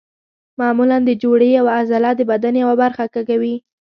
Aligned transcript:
معمولا 0.59 0.97
د 1.07 1.11
جوړې 1.23 1.49
یوه 1.59 1.71
عضله 1.79 2.09
د 2.15 2.21
بدن 2.31 2.53
یوه 2.63 2.75
برخه 2.83 3.05
کږوي. 3.15 3.55